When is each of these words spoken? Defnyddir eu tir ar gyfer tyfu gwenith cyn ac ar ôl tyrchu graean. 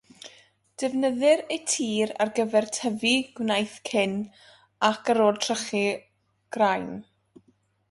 Defnyddir 0.83 1.43
eu 1.55 1.59
tir 1.73 2.13
ar 2.25 2.31
gyfer 2.39 2.67
tyfu 2.79 3.13
gwenith 3.41 3.77
cyn 3.91 4.17
ac 4.91 5.13
ar 5.15 5.23
ôl 5.29 5.41
tyrchu 5.47 5.85
graean. 6.59 6.93